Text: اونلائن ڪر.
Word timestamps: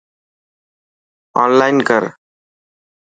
اونلائن 1.39 1.77
ڪر. 1.87 2.03